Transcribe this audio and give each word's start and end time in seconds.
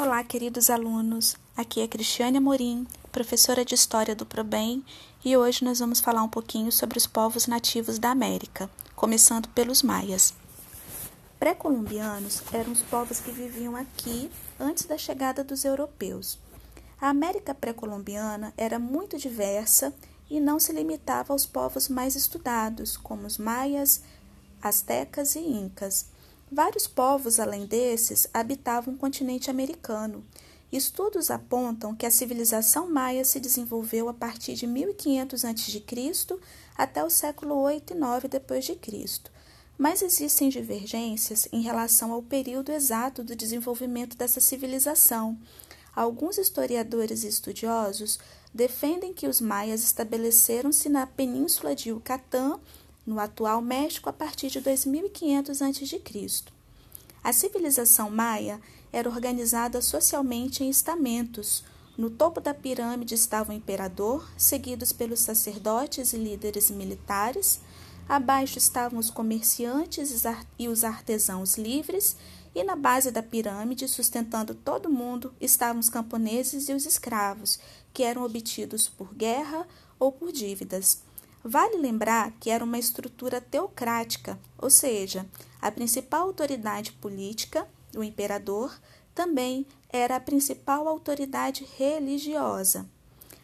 Olá, 0.00 0.22
queridos 0.22 0.70
alunos. 0.70 1.36
Aqui 1.56 1.80
é 1.80 1.88
Cristiane 1.88 2.38
Amorim, 2.38 2.86
professora 3.10 3.64
de 3.64 3.74
História 3.74 4.14
do 4.14 4.24
ProBem, 4.24 4.84
e 5.24 5.36
hoje 5.36 5.64
nós 5.64 5.80
vamos 5.80 5.98
falar 5.98 6.22
um 6.22 6.28
pouquinho 6.28 6.70
sobre 6.70 6.96
os 6.96 7.04
povos 7.04 7.48
nativos 7.48 7.98
da 7.98 8.12
América, 8.12 8.70
começando 8.94 9.48
pelos 9.48 9.82
maias. 9.82 10.32
Pré-colombianos 11.40 12.44
eram 12.52 12.70
os 12.70 12.80
povos 12.80 13.18
que 13.18 13.32
viviam 13.32 13.74
aqui 13.74 14.30
antes 14.60 14.84
da 14.84 14.96
chegada 14.96 15.42
dos 15.42 15.64
europeus. 15.64 16.38
A 17.00 17.08
América 17.08 17.52
pré-colombiana 17.52 18.54
era 18.56 18.78
muito 18.78 19.18
diversa 19.18 19.92
e 20.30 20.38
não 20.38 20.60
se 20.60 20.72
limitava 20.72 21.32
aos 21.32 21.44
povos 21.44 21.88
mais 21.88 22.14
estudados, 22.14 22.96
como 22.96 23.26
os 23.26 23.36
maias, 23.36 24.00
astecas 24.62 25.34
e 25.34 25.40
incas. 25.40 26.06
Vários 26.50 26.86
povos, 26.86 27.38
além 27.38 27.66
desses, 27.66 28.26
habitavam 28.32 28.94
o 28.94 28.96
continente 28.96 29.50
americano. 29.50 30.24
Estudos 30.72 31.30
apontam 31.30 31.94
que 31.94 32.06
a 32.06 32.10
civilização 32.10 32.90
maia 32.90 33.24
se 33.24 33.38
desenvolveu 33.38 34.08
a 34.08 34.14
partir 34.14 34.54
de 34.54 34.66
1500 34.66 35.44
a.C. 35.44 35.84
até 36.76 37.04
o 37.04 37.10
século 37.10 37.54
8 37.56 37.92
e 37.92 37.96
9 37.96 38.28
d.C. 38.28 38.78
Mas 39.76 40.02
existem 40.02 40.48
divergências 40.48 41.48
em 41.52 41.62
relação 41.62 42.12
ao 42.12 42.22
período 42.22 42.72
exato 42.72 43.22
do 43.22 43.36
desenvolvimento 43.36 44.16
dessa 44.16 44.40
civilização. 44.40 45.38
Alguns 45.94 46.38
historiadores 46.38 47.24
e 47.24 47.28
estudiosos 47.28 48.18
defendem 48.52 49.12
que 49.12 49.26
os 49.26 49.40
maias 49.40 49.82
estabeleceram-se 49.82 50.88
na 50.88 51.06
península 51.06 51.74
de 51.74 51.90
Yucatán 51.90 52.58
no 53.08 53.18
atual 53.18 53.62
México 53.62 54.10
a 54.10 54.12
partir 54.12 54.50
de 54.50 54.60
2500 54.60 55.62
a.C. 55.62 56.02
A 57.24 57.32
civilização 57.32 58.10
maia 58.10 58.60
era 58.92 59.08
organizada 59.08 59.80
socialmente 59.80 60.62
em 60.62 60.68
estamentos. 60.68 61.64
No 61.96 62.10
topo 62.10 62.38
da 62.38 62.52
pirâmide 62.52 63.14
estava 63.14 63.50
o 63.50 63.56
imperador, 63.56 64.28
seguidos 64.36 64.92
pelos 64.92 65.20
sacerdotes 65.20 66.12
e 66.12 66.18
líderes 66.18 66.70
militares. 66.70 67.60
Abaixo 68.06 68.58
estavam 68.58 68.98
os 68.98 69.08
comerciantes 69.08 70.22
e 70.58 70.68
os 70.68 70.84
artesãos 70.84 71.56
livres, 71.56 72.14
e 72.54 72.62
na 72.62 72.76
base 72.76 73.10
da 73.10 73.22
pirâmide, 73.22 73.88
sustentando 73.88 74.54
todo 74.54 74.90
mundo, 74.90 75.32
estavam 75.40 75.80
os 75.80 75.88
camponeses 75.88 76.68
e 76.68 76.74
os 76.74 76.84
escravos, 76.84 77.58
que 77.92 78.02
eram 78.02 78.22
obtidos 78.22 78.86
por 78.86 79.14
guerra 79.14 79.66
ou 79.98 80.12
por 80.12 80.30
dívidas. 80.30 81.07
Vale 81.44 81.76
lembrar 81.76 82.32
que 82.40 82.50
era 82.50 82.64
uma 82.64 82.78
estrutura 82.78 83.40
teocrática, 83.40 84.38
ou 84.56 84.68
seja, 84.68 85.26
a 85.60 85.70
principal 85.70 86.22
autoridade 86.22 86.92
política, 86.92 87.66
o 87.96 88.02
imperador, 88.02 88.78
também 89.14 89.66
era 89.88 90.16
a 90.16 90.20
principal 90.20 90.86
autoridade 90.86 91.66
religiosa. 91.76 92.88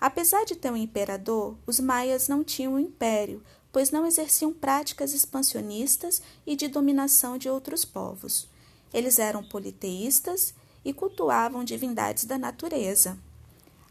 Apesar 0.00 0.44
de 0.44 0.54
ter 0.54 0.70
um 0.70 0.76
imperador, 0.76 1.56
os 1.66 1.80
maias 1.80 2.28
não 2.28 2.44
tinham 2.44 2.74
um 2.74 2.78
império, 2.78 3.42
pois 3.72 3.90
não 3.90 4.06
exerciam 4.06 4.52
práticas 4.52 5.12
expansionistas 5.12 6.22
e 6.46 6.54
de 6.54 6.68
dominação 6.68 7.38
de 7.38 7.48
outros 7.48 7.84
povos. 7.84 8.48
Eles 8.92 9.18
eram 9.18 9.42
politeístas 9.42 10.54
e 10.84 10.92
cultuavam 10.92 11.64
divindades 11.64 12.24
da 12.24 12.38
natureza. 12.38 13.18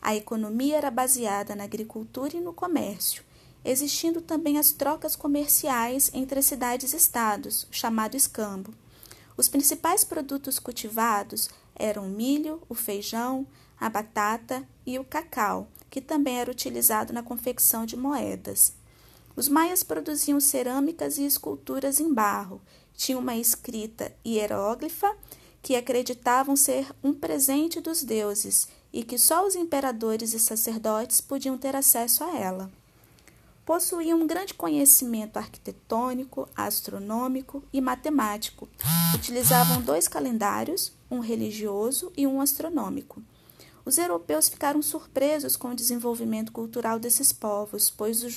A 0.02 0.16
economia 0.16 0.78
era 0.78 0.92
baseada 0.92 1.56
na 1.56 1.64
agricultura 1.64 2.38
e 2.38 2.42
no 2.42 2.54
comércio, 2.54 3.24
existindo 3.66 4.22
também 4.22 4.60
as 4.60 4.72
trocas 4.72 5.16
comerciais 5.16 6.12
entre 6.14 6.40
as 6.40 6.46
cidades-estados, 6.46 7.68
chamado 7.72 8.16
escambo. 8.16 8.72
Os 9.36 9.50
principais 9.50 10.04
produtos 10.04 10.60
cultivados 10.60 11.50
eram 11.76 12.06
o 12.06 12.10
milho, 12.10 12.62
o 12.70 12.76
feijão, 12.76 13.46
a 13.78 13.90
batata 13.90 14.66
e 14.86 15.00
o 15.00 15.04
cacau, 15.04 15.68
que 15.90 16.00
também 16.00 16.40
era 16.40 16.52
utilizado 16.52 17.12
na 17.12 17.24
confecção 17.24 17.86
de 17.86 17.98
moedas. 17.98 18.74
Os 19.36 19.50
maias 19.50 19.84
produziam 19.84 20.40
cerâmicas 20.40 21.18
e 21.18 21.26
esculturas 21.26 22.00
em 22.00 22.14
barro, 22.14 22.62
tinham 22.96 23.20
uma 23.20 23.36
escrita 23.36 24.16
hieróglifa 24.26 25.14
que 25.62 25.76
acreditavam 25.76 26.56
ser 26.56 26.88
um 27.04 27.12
presente 27.12 27.82
dos 27.82 28.04
deuses 28.04 28.68
e 28.94 29.04
que 29.04 29.18
só 29.18 29.46
os 29.46 29.56
imperadores 29.56 30.34
e 30.34 30.40
sacerdotes 30.40 31.20
podiam 31.20 31.58
ter 31.58 31.76
acesso 31.76 32.24
a 32.24 32.38
ela 32.38 32.72
possuía 33.66 34.16
um 34.16 34.28
grande 34.28 34.54
conhecimento 34.54 35.38
arquitetônico, 35.38 36.48
astronômico 36.56 37.64
e 37.74 37.82
matemático. 37.82 38.70
Utilizavam 39.16 39.82
dois 39.82 40.08
calendários, 40.08 40.94
um 41.10 41.20
religioso 41.20 42.14
e 42.16 42.28
um 42.28 42.40
astronômico. 42.40 43.22
Os 43.84 43.98
europeus 43.98 44.48
ficaram 44.48 44.82
surpresos 44.82 45.56
com 45.56 45.70
o 45.70 45.76
desenvolvimento 45.76 46.52
cultural 46.52 47.00
desses 47.00 47.34
povos, 47.34 47.90
pois 47.90 48.24
os 48.24 48.34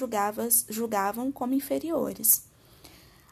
julgavam 0.68 1.30
como 1.30 1.54
inferiores. 1.54 2.44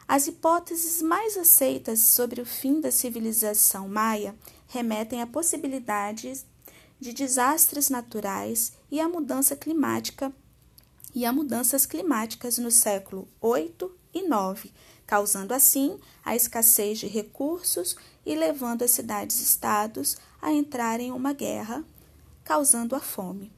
As 0.07 0.27
hipóteses 0.27 1.01
mais 1.01 1.35
aceitas 1.35 1.99
sobre 1.99 2.41
o 2.41 2.45
fim 2.45 2.79
da 2.79 2.91
civilização 2.91 3.89
maia 3.89 4.35
remetem 4.67 5.21
à 5.21 5.27
possibilidade 5.27 6.45
de 6.99 7.13
desastres 7.13 7.89
naturais 7.89 8.73
e 8.89 8.99
à 8.99 9.07
mudança 9.07 9.55
climática 9.55 10.33
e 11.13 11.25
a 11.25 11.31
mudanças 11.31 11.85
climáticas 11.85 12.57
no 12.57 12.69
século 12.69 13.27
8 13.41 13.91
e 14.13 14.27
9, 14.27 14.71
causando 15.05 15.53
assim 15.53 15.99
a 16.23 16.35
escassez 16.35 16.99
de 16.99 17.07
recursos 17.07 17.95
e 18.25 18.35
levando 18.35 18.83
as 18.83 18.91
cidades-estados 18.91 20.17
a 20.41 20.51
entrarem 20.51 21.07
em 21.07 21.11
uma 21.11 21.33
guerra, 21.33 21.83
causando 22.43 22.95
a 22.95 22.99
fome. 22.99 23.56